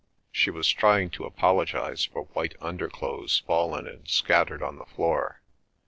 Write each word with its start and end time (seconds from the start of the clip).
She 0.31 0.49
was 0.49 0.67
trying 0.67 1.11
to 1.11 1.25
apologise 1.25 2.05
for 2.05 2.23
white 2.33 2.55
underclothes 2.59 3.43
fallen 3.45 3.85
and 3.87 4.07
scattered 4.09 4.63
on 4.63 4.77
the 4.79 4.85
floor. 4.85 5.41